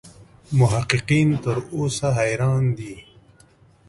[0.59, 2.93] محققین تر اوسه حیران دي.